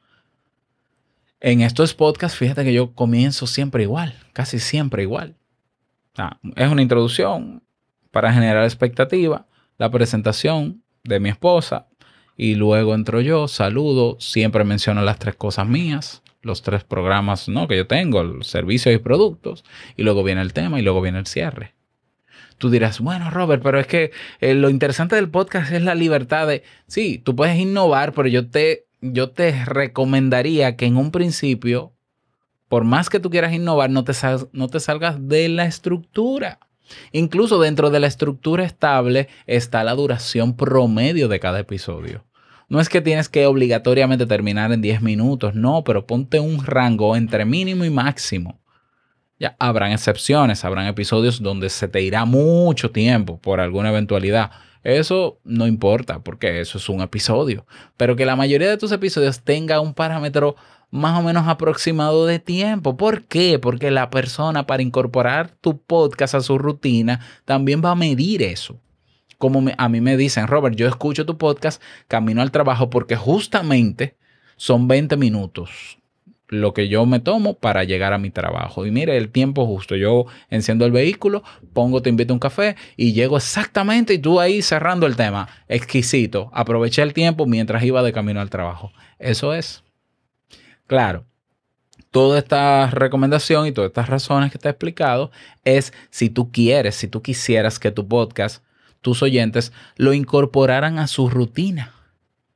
En 1.43 1.61
estos 1.61 1.95
podcasts, 1.95 2.37
fíjate 2.37 2.63
que 2.63 2.71
yo 2.71 2.93
comienzo 2.93 3.47
siempre 3.47 3.81
igual, 3.81 4.13
casi 4.31 4.59
siempre 4.59 5.01
igual. 5.01 5.35
es 6.55 6.71
una 6.71 6.83
introducción 6.83 7.63
para 8.11 8.31
generar 8.31 8.63
expectativa, 8.63 9.47
la 9.79 9.89
presentación 9.89 10.83
de 11.03 11.19
mi 11.19 11.29
esposa 11.29 11.87
y 12.37 12.53
luego 12.53 12.93
entro 12.93 13.21
yo, 13.21 13.47
saludo, 13.47 14.17
siempre 14.19 14.63
menciono 14.63 15.01
las 15.01 15.17
tres 15.17 15.35
cosas 15.35 15.67
mías, 15.67 16.21
los 16.43 16.61
tres 16.61 16.83
programas 16.83 17.49
¿no? 17.49 17.67
que 17.67 17.77
yo 17.77 17.87
tengo, 17.87 18.43
servicios 18.43 18.93
y 18.93 18.99
productos, 18.99 19.65
y 19.97 20.03
luego 20.03 20.23
viene 20.23 20.41
el 20.41 20.53
tema 20.53 20.79
y 20.79 20.83
luego 20.83 21.01
viene 21.01 21.17
el 21.17 21.25
cierre. 21.25 21.73
Tú 22.59 22.69
dirás, 22.69 22.99
bueno, 22.99 23.31
Robert, 23.31 23.63
pero 23.63 23.79
es 23.79 23.87
que 23.87 24.11
eh, 24.41 24.53
lo 24.53 24.69
interesante 24.69 25.15
del 25.15 25.29
podcast 25.29 25.71
es 25.71 25.81
la 25.81 25.95
libertad 25.95 26.45
de, 26.45 26.61
sí, 26.85 27.17
tú 27.17 27.35
puedes 27.35 27.57
innovar, 27.57 28.13
pero 28.13 28.27
yo 28.27 28.47
te 28.47 28.85
yo 29.01 29.31
te 29.31 29.65
recomendaría 29.65 30.75
que 30.75 30.85
en 30.85 30.97
un 30.97 31.11
principio, 31.11 31.93
por 32.67 32.83
más 32.83 33.09
que 33.09 33.19
tú 33.19 33.29
quieras 33.29 33.53
innovar, 33.53 33.89
no 33.89 34.03
te, 34.03 34.13
salgas 34.13 35.27
de 35.27 35.49
la 35.49 35.65
estructura. 35.65 36.59
Incluso 37.11 37.59
dentro 37.59 37.89
de 37.89 37.99
la 37.99 38.07
estructura 38.07 38.63
estable 38.63 39.27
está 39.47 39.83
la 39.83 39.95
duración 39.95 40.55
promedio 40.55 41.27
de 41.27 41.39
cada 41.39 41.59
episodio. 41.59 42.25
No 42.69 42.79
es 42.79 42.89
que 42.89 43.01
tienes 43.01 43.27
que 43.27 43.45
obligatoriamente 43.47 44.25
terminar 44.25 44.71
en 44.71 44.81
10 44.81 45.01
minutos, 45.01 45.55
no, 45.55 45.83
pero 45.83 46.05
ponte 46.05 46.39
un 46.39 46.63
rango 46.65 47.15
entre 47.15 47.43
mínimo 47.43 47.83
y 47.83 47.89
máximo. 47.89 48.61
Ya 49.39 49.55
habrán 49.59 49.91
excepciones, 49.91 50.63
habrán 50.63 50.85
episodios 50.85 51.41
donde 51.41 51.69
se 51.69 51.87
te 51.87 52.01
irá 52.01 52.25
mucho 52.25 52.91
tiempo 52.91 53.39
por 53.39 53.59
alguna 53.59 53.89
eventualidad 53.89 54.51
eso 54.83 55.39
no 55.43 55.67
importa 55.67 56.19
porque 56.19 56.59
eso 56.59 56.77
es 56.77 56.89
un 56.89 57.01
episodio. 57.01 57.65
Pero 57.97 58.15
que 58.15 58.25
la 58.25 58.35
mayoría 58.35 58.69
de 58.69 58.77
tus 58.77 58.91
episodios 58.91 59.41
tenga 59.41 59.79
un 59.79 59.93
parámetro 59.93 60.55
más 60.89 61.17
o 61.17 61.23
menos 61.23 61.47
aproximado 61.47 62.25
de 62.25 62.39
tiempo. 62.39 62.97
¿Por 62.97 63.23
qué? 63.23 63.59
Porque 63.59 63.91
la 63.91 64.09
persona 64.09 64.65
para 64.67 64.83
incorporar 64.83 65.49
tu 65.61 65.79
podcast 65.81 66.35
a 66.35 66.41
su 66.41 66.57
rutina 66.57 67.21
también 67.45 67.81
va 67.83 67.91
a 67.91 67.95
medir 67.95 68.43
eso. 68.43 68.79
Como 69.37 69.63
a 69.75 69.89
mí 69.89 70.01
me 70.01 70.17
dicen, 70.17 70.47
Robert, 70.47 70.75
yo 70.75 70.87
escucho 70.87 71.25
tu 71.25 71.37
podcast 71.37 71.81
camino 72.07 72.41
al 72.41 72.51
trabajo 72.51 72.89
porque 72.89 73.15
justamente 73.15 74.17
son 74.55 74.87
20 74.87 75.17
minutos 75.17 76.00
lo 76.51 76.73
que 76.73 76.89
yo 76.89 77.05
me 77.05 77.21
tomo 77.21 77.53
para 77.53 77.85
llegar 77.85 78.11
a 78.11 78.17
mi 78.17 78.29
trabajo. 78.29 78.85
Y 78.85 78.91
mire, 78.91 79.15
el 79.15 79.29
tiempo 79.29 79.65
justo. 79.65 79.95
Yo 79.95 80.25
enciendo 80.49 80.85
el 80.85 80.91
vehículo, 80.91 81.43
pongo, 81.73 82.01
te 82.01 82.09
invito 82.09 82.33
a 82.33 82.35
un 82.35 82.39
café 82.39 82.75
y 82.97 83.13
llego 83.13 83.37
exactamente 83.37 84.13
y 84.13 84.19
tú 84.19 84.39
ahí 84.39 84.61
cerrando 84.61 85.07
el 85.07 85.15
tema. 85.15 85.47
Exquisito. 85.69 86.51
Aproveché 86.53 87.01
el 87.03 87.13
tiempo 87.13 87.45
mientras 87.45 87.83
iba 87.83 88.03
de 88.03 88.11
camino 88.11 88.41
al 88.41 88.49
trabajo. 88.49 88.91
Eso 89.17 89.53
es. 89.53 89.81
Claro. 90.87 91.23
Toda 92.11 92.39
esta 92.39 92.87
recomendación 92.87 93.65
y 93.65 93.71
todas 93.71 93.87
estas 93.87 94.09
razones 94.09 94.51
que 94.51 94.59
te 94.59 94.67
he 94.67 94.71
explicado 94.71 95.31
es 95.63 95.93
si 96.09 96.29
tú 96.29 96.51
quieres, 96.51 96.95
si 96.95 97.07
tú 97.07 97.21
quisieras 97.21 97.79
que 97.79 97.91
tu 97.91 98.09
podcast, 98.09 98.61
tus 98.99 99.23
oyentes, 99.23 99.71
lo 99.95 100.11
incorporaran 100.11 100.99
a 100.99 101.07
su 101.07 101.29
rutina. 101.29 101.93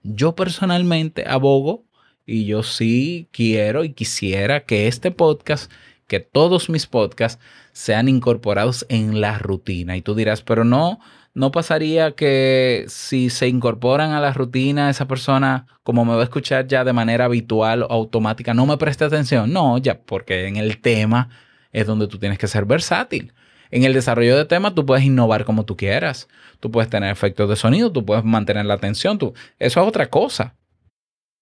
Yo 0.04 0.36
personalmente 0.36 1.24
abogo 1.26 1.86
y 2.26 2.46
yo 2.46 2.64
sí 2.64 3.30
quiero 3.32 3.84
y 3.84 3.94
quisiera 3.94 4.62
que 4.62 4.88
este 4.88 5.12
podcast, 5.12 5.72
que 6.08 6.20
todos 6.20 6.70
mis 6.70 6.88
podcasts 6.88 7.42
sean 7.72 8.08
incorporados 8.08 8.86
en 8.90 9.22
la 9.22 9.38
rutina. 9.38 9.98
Y 9.98 10.02
tú 10.02 10.16
dirás, 10.16 10.42
pero 10.42 10.64
no, 10.64 11.00
no 11.34 11.52
pasaría 11.52 12.14
que 12.14 12.86
si 12.88 13.30
se 13.30 13.48
incorporan 13.48 14.12
a 14.12 14.22
la 14.22 14.34
rutina 14.34 14.90
esa 14.90 15.08
persona, 15.08 15.68
como 15.84 16.06
me 16.06 16.14
va 16.14 16.22
a 16.22 16.24
escuchar 16.24 16.68
ya 16.68 16.84
de 16.84 16.94
manera 16.94 17.26
habitual 17.26 17.84
o 17.84 17.88
automática, 17.92 18.54
no 18.54 18.66
me 18.66 18.78
preste 18.78 19.04
atención. 19.04 19.52
No, 19.52 19.78
ya, 19.78 20.00
porque 20.02 20.48
en 20.48 20.58
el 20.58 20.80
tema 20.80 21.30
es 21.74 21.86
donde 21.88 22.08
tú 22.08 22.18
tienes 22.18 22.40
que 22.40 22.48
ser 22.48 22.66
versátil. 22.66 23.34
En 23.72 23.84
el 23.84 23.94
desarrollo 23.94 24.38
de 24.38 24.46
temas 24.46 24.76
tú 24.76 24.86
puedes 24.86 25.04
innovar 25.04 25.44
como 25.44 25.66
tú 25.66 25.76
quieras. 25.76 26.30
Tú 26.60 26.72
puedes 26.72 26.90
tener 26.90 27.12
efectos 27.12 27.50
de 27.50 27.56
sonido, 27.58 27.92
tú 27.92 28.06
puedes 28.06 28.24
mantener 28.24 28.66
la 28.66 28.76
atención. 28.76 29.18
Tú, 29.18 29.34
eso 29.60 29.82
es 29.82 29.88
otra 29.88 30.10
cosa. 30.10 30.56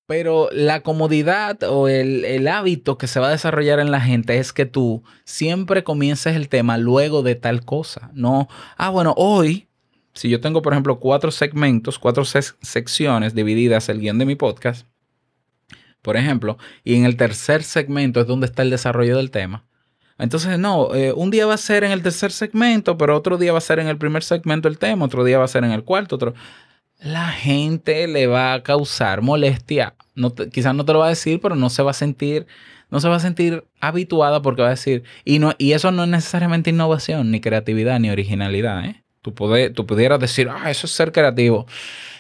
Pero 0.06 0.50
la 0.52 0.82
comodidad 0.82 1.64
o 1.64 1.88
el, 1.88 2.48
hábito 2.48 2.98
que 2.98 3.08
se 3.08 3.20
va 3.20 3.28
a 3.28 3.32
desarrollar 3.32 3.80
en 3.80 3.92
la 3.92 4.02
gente 4.02 4.38
es 4.38 4.52
que 4.52 4.66
tú 4.66 5.04
siempre 5.24 5.84
comiences 5.84 6.36
el 6.36 6.50
tema 6.50 6.78
luego 6.78 7.24
de 7.24 7.36
tal 7.36 7.64
cosa. 7.64 8.12
No, 8.14 8.50
ah, 8.78 8.90
bueno, 8.90 9.14
hoy, 9.16 9.68
si 10.14 10.30
yo 10.30 10.42
tengo, 10.42 10.62
por 10.62 10.74
ejemplo, 10.74 11.00
cuatro 11.00 11.32
segmentos, 11.32 12.00
cuatro 12.00 12.26
secciones 12.26 13.34
divididas 13.34 13.88
el 13.88 14.02
guion 14.02 14.18
de 14.18 14.26
mi 14.26 14.36
podcast, 14.36 14.88
por 16.02 16.18
ejemplo, 16.18 16.58
y 16.84 16.96
en 16.96 17.06
el 17.06 17.16
tercer 17.16 17.64
segmento 17.64 18.20
es 18.20 18.28
donde 18.28 18.46
está 18.46 18.62
el 18.62 18.70
desarrollo 18.70 19.16
del 19.16 19.32
tema. 19.32 19.66
Entonces, 20.18 20.60
no, 20.60 20.94
eh, 20.94 21.14
un 21.14 21.32
día 21.32 21.46
va 21.46 21.56
a 21.56 21.58
ser 21.58 21.84
en 21.84 21.92
el 21.92 22.04
tercer 22.04 22.32
segmento, 22.32 22.98
pero 22.98 23.16
otro 23.16 23.38
día 23.38 23.52
va 23.52 23.58
a 23.58 23.62
ser 23.62 23.80
en 23.80 23.88
el 23.88 23.98
primer 23.98 24.24
segmento 24.24 24.68
el 24.68 24.78
tema, 24.78 25.06
otro 25.06 25.24
día 25.24 25.40
va 25.40 25.46
a 25.46 25.48
ser 25.48 25.64
en 25.64 25.72
el 25.72 25.84
cuarto, 25.84 26.16
otro 26.16 26.34
la 27.00 27.28
gente 27.30 28.08
le 28.08 28.28
va 28.28 28.54
a 28.54 28.64
causar 28.64 29.22
molestia. 29.22 29.96
No 30.16 30.34
quizás 30.34 30.74
no 30.74 30.86
te 30.86 30.94
lo 30.94 31.00
va 31.00 31.08
a 31.08 31.10
decir, 31.10 31.40
pero 31.42 31.56
no 31.56 31.70
se 31.70 31.84
va 31.84 31.92
a 31.92 31.96
sentir, 31.96 32.48
no 32.90 33.00
se 33.00 33.10
va 33.10 33.18
a 33.18 33.20
sentir 33.20 33.66
habituada 33.82 34.42
porque 34.42 34.62
va 34.62 34.70
a 34.70 34.72
decir, 34.72 35.04
y, 35.26 35.40
no, 35.40 35.54
y 35.58 35.74
eso 35.74 35.92
no 35.92 36.04
es 36.04 36.10
necesariamente 36.10 36.70
innovación, 36.70 37.32
ni 37.32 37.42
creatividad, 37.42 38.00
ni 38.00 38.10
originalidad. 38.10 38.86
¿eh? 38.86 39.04
Tú, 39.22 39.34
tú 39.74 39.86
pudieras 39.86 40.20
decir, 40.20 40.50
ah, 40.50 40.70
eso 40.70 40.88
es 40.88 40.94
ser 40.94 41.12
creativo. 41.12 41.66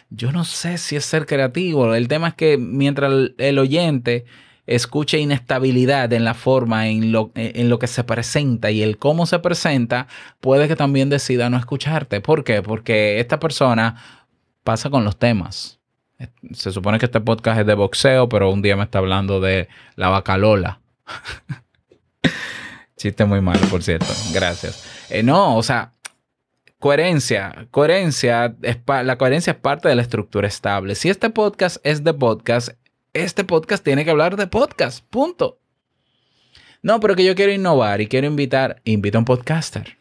Yo 0.09 0.31
no 0.31 0.43
sé 0.43 0.77
si 0.77 0.95
es 0.95 1.05
ser 1.05 1.25
creativo. 1.25 1.95
El 1.95 2.07
tema 2.07 2.29
es 2.29 2.33
que 2.35 2.57
mientras 2.57 3.11
el, 3.37 3.59
oyente 3.59 4.25
escuche 4.65 5.19
inestabilidad 5.19 6.11
en 6.13 6.23
la 6.23 6.33
forma, 6.33 6.87
en 6.87 7.11
lo, 7.11 7.31
en 7.35 7.69
lo 7.69 7.79
que 7.79 7.87
se 7.87 8.03
presenta 8.03 8.71
y 8.71 8.83
el 8.83 8.97
cómo 8.97 9.25
se 9.25 9.39
presenta, 9.39 10.07
puede 10.39 10.67
que 10.67 10.75
también 10.75 11.09
decida 11.09 11.49
no 11.49 11.57
escucharte. 11.57 12.21
¿Por 12.21 12.43
qué? 12.43 12.61
Porque 12.61 13.19
esta 13.19 13.39
persona 13.39 14.22
pasa 14.63 14.89
con 14.89 15.03
los 15.03 15.17
temas. 15.17 15.79
Se 16.53 16.71
supone 16.71 16.99
que 16.99 17.05
este 17.05 17.19
podcast 17.19 17.59
es 17.59 17.65
de 17.65 17.73
boxeo, 17.73 18.29
pero 18.29 18.49
un 18.51 18.61
día 18.61 18.75
me 18.75 18.83
está 18.83 18.99
hablando 18.99 19.41
de 19.41 19.67
la 19.95 20.09
vaca 20.09 20.37
Lola. 20.37 20.79
Chiste 22.97 23.25
muy 23.25 23.41
malo, 23.41 23.59
por 23.67 23.83
cierto. 23.83 24.07
Gracias. 24.33 24.85
Eh, 25.09 25.23
no, 25.23 25.57
o 25.57 25.63
sea, 25.63 25.91
coherencia. 26.79 27.67
Coherencia, 27.71 28.55
es 28.61 28.77
la 28.85 29.17
coherencia 29.17 29.51
es 29.51 29.59
parte 29.59 29.89
de 29.89 29.95
la 29.95 30.01
estructura 30.01 30.47
estable. 30.47 30.95
Si 30.95 31.09
este 31.09 31.29
podcast 31.29 31.77
es 31.83 32.03
de 32.03 32.13
podcast, 32.13 32.69
este 33.11 33.43
podcast 33.43 33.83
tiene 33.83 34.05
que 34.05 34.11
hablar 34.11 34.37
de 34.37 34.47
podcast. 34.47 35.03
Punto. 35.09 35.59
No, 36.81 36.99
pero 36.99 37.15
que 37.15 37.25
yo 37.25 37.35
quiero 37.35 37.51
innovar 37.51 38.01
y 38.01 38.07
quiero 38.07 38.27
invitar, 38.27 38.81
invita 38.85 39.17
a 39.17 39.19
un 39.19 39.25
podcaster. 39.25 39.97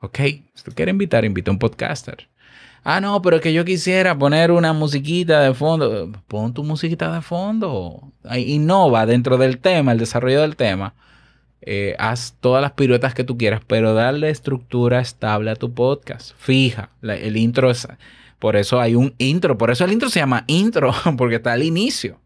Ok, 0.00 0.18
si 0.18 0.64
tú 0.64 0.72
quieres 0.74 0.92
invitar, 0.92 1.24
invita 1.24 1.50
a 1.50 1.54
un 1.54 1.58
podcaster. 1.58 2.28
Ah, 2.88 3.00
no, 3.00 3.20
pero 3.20 3.40
que 3.40 3.52
yo 3.52 3.64
quisiera 3.64 4.16
poner 4.16 4.52
una 4.52 4.72
musiquita 4.72 5.40
de 5.40 5.52
fondo. 5.54 6.12
Pon 6.28 6.54
tu 6.54 6.62
musiquita 6.62 7.12
de 7.12 7.20
fondo. 7.20 8.12
Innova 8.36 9.06
dentro 9.06 9.38
del 9.38 9.58
tema, 9.58 9.90
el 9.90 9.98
desarrollo 9.98 10.40
del 10.42 10.54
tema. 10.54 10.94
Eh, 11.62 11.96
haz 11.98 12.36
todas 12.38 12.62
las 12.62 12.74
piruetas 12.74 13.12
que 13.12 13.24
tú 13.24 13.36
quieras, 13.36 13.60
pero 13.66 13.92
darle 13.92 14.30
estructura 14.30 15.00
estable 15.00 15.50
a 15.50 15.56
tu 15.56 15.74
podcast. 15.74 16.36
Fija, 16.38 16.90
el 17.02 17.36
intro 17.36 17.72
es. 17.72 17.88
Por 18.38 18.54
eso 18.54 18.80
hay 18.80 18.94
un 18.94 19.16
intro. 19.18 19.58
Por 19.58 19.72
eso 19.72 19.84
el 19.84 19.90
intro 19.90 20.08
se 20.08 20.20
llama 20.20 20.44
intro, 20.46 20.94
porque 21.18 21.34
está 21.34 21.54
al 21.54 21.64
inicio. 21.64 22.20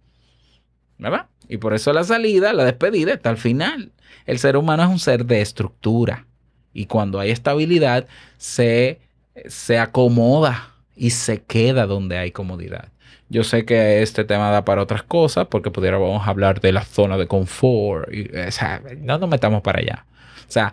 ¿Verdad? 0.99 1.29
Y 1.49 1.57
por 1.57 1.73
eso 1.73 1.91
la 1.95 2.05
salida, 2.05 2.53
la 2.53 2.67
despedida 2.67 3.15
está 3.15 3.31
al 3.31 3.39
final. 3.39 3.93
El 4.27 4.39
ser 4.39 4.59
humano 4.59 4.83
es 4.83 4.91
un 4.91 4.99
ser 4.99 5.25
de 5.25 5.41
estructura. 5.41 6.27
Y 6.75 6.85
cuando 6.85 7.19
hay 7.19 7.31
estabilidad, 7.31 8.07
se 8.37 9.01
se 9.47 9.79
acomoda 9.79 10.71
y 10.97 11.11
se 11.11 11.43
queda 11.43 11.87
donde 11.87 12.19
hay 12.19 12.31
comodidad. 12.31 12.89
Yo 13.29 13.45
sé 13.45 13.65
que 13.65 14.03
este 14.03 14.25
tema 14.25 14.51
da 14.51 14.65
para 14.65 14.83
otras 14.83 15.05
cosas 15.05 15.47
porque 15.47 15.71
pudiéramos 15.71 16.27
hablar 16.27 16.61
de 16.61 16.73
la 16.73 16.83
zona 16.83 17.17
de 17.17 17.29
confort. 17.29 18.09
O 18.09 18.51
sea, 18.51 18.83
no 18.99 19.19
nos 19.19 19.29
metamos 19.29 19.63
para 19.63 19.79
allá. 19.79 20.05
O 20.49 20.53
sea, 20.53 20.73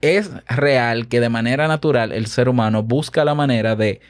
es 0.00 0.30
real 0.46 1.08
que 1.08 1.20
de 1.20 1.28
manera 1.28 1.68
natural 1.68 2.12
el 2.12 2.26
ser 2.26 2.48
humano 2.48 2.82
busca 2.82 3.24
la 3.24 3.34
manera 3.34 3.76
de 3.76 4.00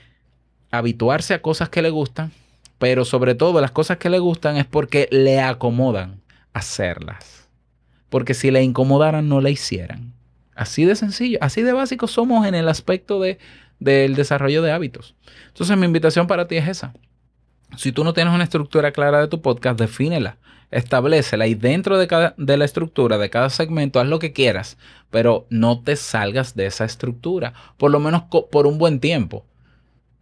habituarse 0.71 1.35
a 1.35 1.43
cosas 1.43 1.69
que 1.69 1.83
le 1.83 1.91
gustan, 1.91 2.31
pero 2.79 3.05
sobre 3.05 3.35
todo 3.35 3.61
las 3.61 3.73
cosas 3.73 3.99
que 3.99 4.09
le 4.09 4.21
gustan 4.21 4.57
es 4.57 4.67
porque 4.67 5.09
le 5.11 5.41
acomodan 5.41 6.21
hacerlas. 6.53 7.49
Porque 8.09 8.35
si 8.35 8.53
le 8.53 8.63
incomodaran 8.63 9.29
no 9.29 9.41
la 9.41 9.51
hicieran. 9.51 10.13
Así 10.55 10.85
de 10.85 10.95
sencillo, 10.95 11.39
así 11.41 11.63
de 11.63 11.73
básico 11.73 12.07
somos 12.07 12.47
en 12.47 12.55
el 12.55 12.69
aspecto 12.69 13.21
de, 13.21 13.39
del 13.81 14.15
desarrollo 14.15 14.63
de 14.63 14.73
hábitos. 14.73 15.15
Entonces 15.49 15.77
mi 15.77 15.87
invitación 15.87 16.27
para 16.27 16.47
ti 16.47 16.57
es 16.57 16.69
esa. 16.69 16.95
Si 17.77 17.93
tú 17.93 18.05
no 18.05 18.13
tienes 18.13 18.35
una 18.35 18.45
estructura 18.45 18.93
clara 18.93 19.21
de 19.21 19.29
tu 19.29 19.43
podcast, 19.43 19.79
defínela, 19.79 20.37
establecela 20.71 21.47
y 21.47 21.55
dentro 21.55 21.99
de, 21.99 22.07
cada, 22.07 22.35
de 22.37 22.57
la 22.57 22.65
estructura 22.65 23.19
de 23.19 23.31
cada 23.31 23.51
segmento 23.51 24.01
haz 24.01 24.07
lo 24.07 24.19
que 24.19 24.33
quieras, 24.33 24.77
pero 25.11 25.47
no 25.51 25.81
te 25.81 25.97
salgas 25.97 26.55
de 26.55 26.67
esa 26.67 26.85
estructura, 26.85 27.55
por 27.77 27.91
lo 27.91 28.01
menos 28.01 28.25
por 28.51 28.67
un 28.67 28.79
buen 28.79 29.01
tiempo. 29.01 29.45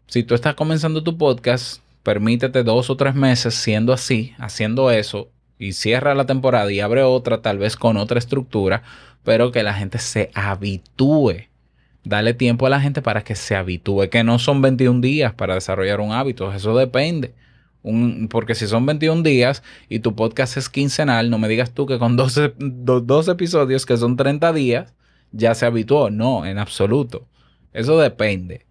Si 0.06 0.22
tú 0.22 0.34
estás 0.34 0.54
comenzando 0.54 1.02
tu 1.02 1.18
podcast, 1.18 1.82
permítete 2.02 2.62
dos 2.62 2.88
o 2.88 2.96
tres 2.96 3.14
meses 3.14 3.54
siendo 3.54 3.92
así, 3.92 4.34
haciendo 4.38 4.90
eso, 4.90 5.28
y 5.58 5.72
cierra 5.72 6.14
la 6.14 6.26
temporada 6.26 6.70
y 6.72 6.80
abre 6.80 7.02
otra, 7.02 7.42
tal 7.42 7.58
vez 7.58 7.76
con 7.76 7.96
otra 7.96 8.18
estructura, 8.18 8.82
pero 9.24 9.52
que 9.52 9.62
la 9.62 9.74
gente 9.74 9.98
se 9.98 10.30
habitúe. 10.34 11.48
Dale 12.04 12.34
tiempo 12.34 12.66
a 12.66 12.70
la 12.70 12.80
gente 12.80 13.02
para 13.02 13.22
que 13.22 13.34
se 13.34 13.56
habitúe, 13.56 14.08
que 14.08 14.24
no 14.24 14.38
son 14.38 14.62
21 14.62 15.00
días 15.00 15.34
para 15.34 15.54
desarrollar 15.54 16.00
un 16.00 16.12
hábito, 16.12 16.52
eso 16.52 16.76
depende. 16.76 17.34
Porque 18.30 18.54
si 18.54 18.66
son 18.66 18.86
21 18.86 19.22
días 19.22 19.62
y 19.88 20.00
tu 20.00 20.14
podcast 20.14 20.56
es 20.56 20.68
quincenal, 20.68 21.30
no 21.30 21.38
me 21.38 21.48
digas 21.48 21.72
tú 21.72 21.86
que 21.86 21.98
con 21.98 22.16
12, 22.16 22.54
dos 22.58 23.28
episodios 23.28 23.86
que 23.86 23.96
son 23.96 24.16
30 24.16 24.52
días 24.52 24.94
ya 25.32 25.54
se 25.54 25.66
habituó. 25.66 26.10
No, 26.10 26.44
en 26.46 26.58
absoluto. 26.58 27.26
Eso 27.72 27.98
depende. 27.98 28.66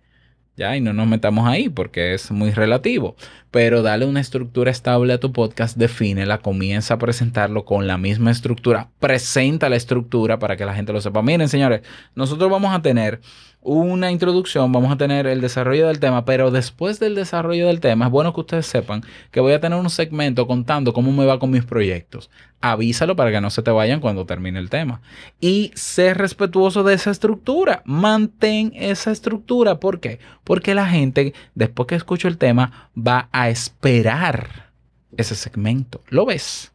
Ya, 0.58 0.76
y 0.76 0.82
no 0.82 0.92
nos 0.92 1.06
metamos 1.06 1.48
ahí 1.48 1.70
porque 1.70 2.16
es 2.16 2.32
muy 2.32 2.50
relativo. 2.50 3.16
Pero 3.52 3.84
dale 3.84 4.06
una 4.06 4.20
estructura 4.20 4.72
estable 4.72 5.14
a 5.14 5.20
tu 5.20 5.32
podcast, 5.32 5.78
defínela, 5.78 6.40
comienza 6.40 6.96
a 6.96 6.98
presentarlo 6.98 7.64
con 7.64 7.86
la 7.86 8.00
misma 8.00 8.32
estructura, 8.32 8.90
presenta 9.00 9.70
la 9.70 9.76
estructura 9.76 10.40
para 10.40 10.58
que 10.58 10.66
la 10.66 10.74
gente 10.74 10.94
lo 10.94 11.00
sepa. 11.00 11.22
Miren, 11.22 11.48
señores, 11.48 11.82
nosotros 12.16 12.50
vamos 12.50 12.74
a 12.74 12.82
tener 12.82 13.22
una 13.62 14.12
introducción, 14.12 14.72
vamos 14.72 14.92
a 14.92 14.98
tener 14.98 15.28
el 15.28 15.42
desarrollo 15.42 15.88
del 15.88 16.00
tema, 16.00 16.24
pero 16.24 16.52
después 16.52 17.00
del 17.00 17.16
desarrollo 17.16 17.68
del 17.68 17.82
tema 17.82 18.06
es 18.06 18.12
bueno 18.12 18.34
que 18.34 18.40
ustedes 18.40 18.66
sepan 18.66 19.04
que 19.30 19.42
voy 19.42 19.54
a 19.54 19.60
tener 19.60 19.78
un 19.78 19.90
segmento 19.90 20.48
contando 20.48 20.94
cómo 20.94 21.12
me 21.12 21.26
va 21.26 21.38
con 21.38 21.52
mis 21.52 21.66
proyectos. 21.66 22.30
Avísalo 22.62 23.16
para 23.16 23.32
que 23.32 23.42
no 23.42 23.50
se 23.50 23.62
te 23.62 23.72
vayan 23.72 24.00
cuando 24.00 24.26
termine 24.26 24.58
el 24.60 24.70
tema. 24.70 25.02
Y 25.40 25.72
sé 25.76 26.14
respetuoso 26.14 26.84
de 26.84 26.94
esa 26.94 27.12
estructura. 27.12 27.82
Mantén 27.86 28.72
esa 28.76 29.12
estructura. 29.12 29.80
¿Por 29.80 30.00
qué? 30.00 30.20
Porque 30.44 30.74
la 30.74 30.88
gente, 30.88 31.34
después 31.54 31.88
que 31.88 31.96
escucho 31.96 32.28
el 32.28 32.38
tema, 32.38 32.90
va 32.98 33.30
a 33.32 33.50
esperar 33.50 34.72
ese 35.18 35.36
segmento. 35.36 36.02
¿Lo 36.10 36.26
ves? 36.26 36.72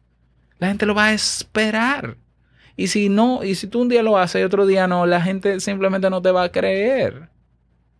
La 0.59 0.67
gente 0.67 0.85
lo 0.85 0.95
va 0.95 1.07
a 1.07 1.13
esperar. 1.13 2.17
Y 2.75 2.87
si 2.87 3.09
no, 3.09 3.43
y 3.43 3.55
si 3.55 3.67
tú 3.67 3.81
un 3.81 3.89
día 3.89 4.01
lo 4.01 4.17
haces 4.17 4.41
y 4.41 4.45
otro 4.45 4.65
día 4.65 4.87
no, 4.87 5.05
la 5.05 5.21
gente 5.21 5.59
simplemente 5.59 6.09
no 6.09 6.21
te 6.21 6.31
va 6.31 6.43
a 6.43 6.51
creer. 6.51 7.29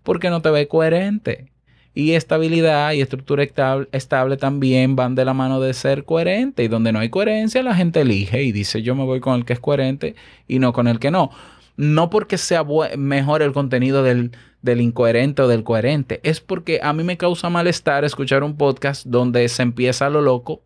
Porque 0.03 0.29
no 0.29 0.41
te 0.41 0.49
ve 0.49 0.67
coherente. 0.67 1.51
Y 1.95 2.13
estabilidad 2.13 2.93
y 2.93 3.01
estructura 3.01 3.43
estable, 3.91 4.37
también 4.37 4.95
van 4.95 5.13
de 5.13 5.25
la 5.25 5.35
mano 5.35 5.61
de 5.61 5.73
ser 5.73 6.05
coherente. 6.05 6.63
Y 6.63 6.67
donde 6.67 6.91
no 6.91 6.99
hay 6.99 7.09
coherencia, 7.09 7.61
la 7.61 7.75
gente 7.75 8.01
elige 8.01 8.41
y 8.41 8.51
dice 8.51 8.81
yo 8.81 8.95
me 8.95 9.03
voy 9.03 9.19
con 9.19 9.35
el 9.35 9.45
que 9.45 9.53
es 9.53 9.59
coherente 9.59 10.15
y 10.47 10.57
no 10.57 10.73
con 10.73 10.87
el 10.87 10.99
que 10.99 11.11
no. 11.11 11.29
No 11.77 12.09
porque 12.09 12.37
sea 12.37 12.65
mejor 12.97 13.43
el 13.43 13.53
contenido 13.53 14.01
del, 14.03 14.31
del 14.63 14.81
incoherente 14.81 15.43
o 15.43 15.47
del 15.47 15.63
coherente. 15.63 16.19
Es 16.23 16.39
porque 16.39 16.79
a 16.81 16.93
mí 16.93 17.03
me 17.03 17.17
causa 17.17 17.49
malestar 17.49 18.03
escuchar 18.05 18.43
un 18.43 18.57
podcast 18.57 19.05
donde 19.05 19.47
se 19.49 19.61
empieza 19.61 20.07
a 20.07 20.09
lo 20.09 20.21
loco, 20.21 20.61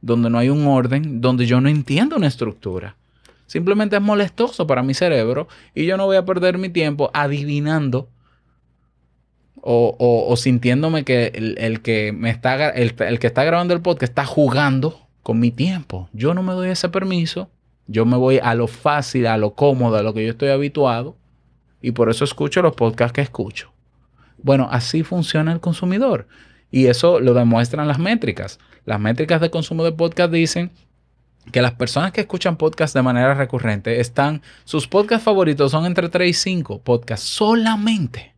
donde 0.00 0.28
no 0.28 0.38
hay 0.38 0.48
un 0.48 0.66
orden, 0.66 1.20
donde 1.20 1.46
yo 1.46 1.60
no 1.60 1.68
entiendo 1.68 2.16
una 2.16 2.26
estructura. 2.26 2.96
Simplemente 3.54 3.94
es 3.94 4.02
molestoso 4.02 4.66
para 4.66 4.82
mi 4.82 4.94
cerebro 4.94 5.46
y 5.76 5.86
yo 5.86 5.96
no 5.96 6.06
voy 6.06 6.16
a 6.16 6.24
perder 6.24 6.58
mi 6.58 6.70
tiempo 6.70 7.12
adivinando 7.14 8.08
o, 9.54 10.34
sintiéndome 10.36 11.04
que 11.04 11.26
el, 11.56 11.80
que 11.80 12.10
me 12.10 12.30
está, 12.30 12.70
el, 12.70 12.94
que 12.96 13.26
está 13.28 13.44
grabando 13.44 13.72
el 13.72 13.80
podcast 13.80 14.10
está 14.10 14.26
jugando 14.26 15.06
con 15.22 15.38
mi 15.38 15.52
tiempo. 15.52 16.08
Yo 16.12 16.34
no 16.34 16.42
me 16.42 16.52
doy 16.52 16.70
ese 16.70 16.88
permiso. 16.88 17.48
Yo 17.86 18.04
me 18.04 18.16
voy 18.16 18.40
a 18.42 18.56
lo 18.56 18.66
fácil, 18.66 19.28
a 19.28 19.36
lo 19.36 19.54
cómodo, 19.54 19.98
a 19.98 20.02
lo 20.02 20.14
que 20.14 20.24
yo 20.24 20.32
estoy 20.32 20.48
habituado. 20.48 21.14
Y 21.80 21.92
por 21.92 22.10
eso 22.10 22.24
escucho 22.24 22.60
los 22.60 22.74
podcasts 22.74 23.12
que 23.12 23.20
escucho. 23.20 23.70
Bueno, 24.42 24.66
así 24.68 25.04
funciona 25.04 25.52
el 25.52 25.60
consumidor. 25.60 26.26
Y 26.72 26.86
eso 26.86 27.20
lo 27.20 27.34
demuestran 27.34 27.86
las 27.86 28.00
métricas. 28.00 28.58
Las 28.84 28.98
métricas 28.98 29.40
de 29.40 29.50
consumo 29.50 29.84
de 29.84 29.92
podcast 29.92 30.32
dicen 30.32 30.72
que 31.52 31.62
las 31.62 31.72
personas 31.72 32.12
que 32.12 32.22
escuchan 32.22 32.56
podcast 32.56 32.94
de 32.94 33.02
manera 33.02 33.34
recurrente 33.34 34.00
están, 34.00 34.42
sus 34.64 34.88
podcasts 34.88 35.24
favoritos 35.24 35.70
son 35.70 35.86
entre 35.86 36.08
3 36.08 36.28
y 36.28 36.32
5 36.32 36.80
podcasts 36.80 37.26
solamente. 37.26 38.34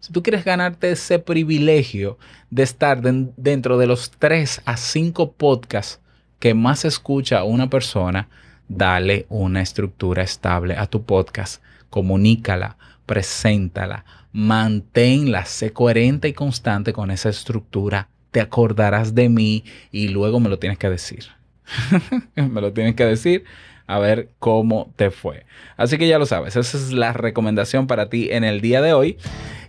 Si 0.00 0.12
tú 0.12 0.22
quieres 0.22 0.44
ganarte 0.44 0.90
ese 0.92 1.18
privilegio 1.18 2.18
de 2.50 2.62
estar 2.62 3.02
dentro 3.02 3.78
de 3.78 3.86
los 3.86 4.10
3 4.12 4.62
a 4.64 4.76
5 4.76 5.32
podcasts 5.32 6.00
que 6.38 6.54
más 6.54 6.84
escucha 6.84 7.42
una 7.44 7.68
persona, 7.68 8.28
dale 8.68 9.26
una 9.28 9.60
estructura 9.60 10.22
estable 10.22 10.76
a 10.76 10.86
tu 10.86 11.02
podcast, 11.02 11.62
comunícala, 11.90 12.76
preséntala, 13.06 14.04
manténla, 14.32 15.44
sé 15.46 15.72
coherente 15.72 16.28
y 16.28 16.32
constante 16.32 16.92
con 16.92 17.10
esa 17.10 17.30
estructura, 17.30 18.08
te 18.30 18.40
acordarás 18.40 19.14
de 19.14 19.28
mí 19.28 19.64
y 19.90 20.08
luego 20.08 20.38
me 20.38 20.48
lo 20.48 20.58
tienes 20.58 20.78
que 20.78 20.90
decir. 20.90 21.37
Me 22.36 22.60
lo 22.60 22.72
tienes 22.72 22.94
que 22.94 23.04
decir 23.04 23.44
a 23.88 23.98
ver 23.98 24.28
cómo 24.38 24.92
te 24.96 25.10
fue. 25.10 25.46
Así 25.76 25.98
que 25.98 26.06
ya 26.06 26.18
lo 26.18 26.26
sabes, 26.26 26.54
esa 26.54 26.76
es 26.76 26.92
la 26.92 27.14
recomendación 27.14 27.86
para 27.86 28.10
ti 28.10 28.28
en 28.30 28.44
el 28.44 28.60
día 28.60 28.82
de 28.82 28.92
hoy. 28.92 29.16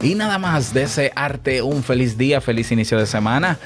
Y 0.01 0.15
nada 0.15 0.37
más, 0.37 0.73
desearte 0.73 1.61
un 1.61 1.83
feliz 1.83 2.17
día, 2.17 2.41
feliz 2.41 2.71
inicio 2.71 2.99
de 2.99 3.05
semana. 3.05 3.57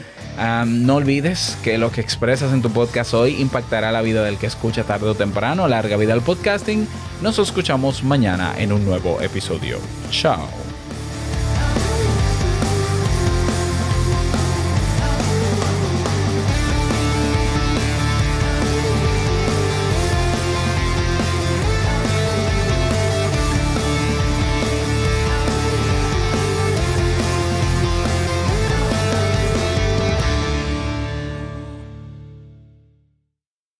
no 0.66 0.96
olvides 0.96 1.58
que 1.64 1.78
lo 1.78 1.92
que 1.92 2.02
expresas 2.02 2.54
en 2.54 2.62
tu 2.62 2.72
podcast 2.72 3.14
hoy 3.14 3.42
impactará 3.42 3.92
la 3.92 4.02
vida 4.02 4.24
del 4.24 4.38
que 4.38 4.48
escucha 4.48 4.84
tarde 4.84 5.10
o 5.10 5.16
temprano. 5.16 5.68
Larga 5.68 5.98
vida 5.98 6.14
al 6.14 6.22
podcasting. 6.22 6.88
Nos 7.22 7.40
escuchamos 7.40 8.04
mañana 8.04 8.54
en 8.58 8.72
un 8.72 8.86
nuevo 8.86 9.22
episodio. 9.22 9.80
Chao. 10.12 10.63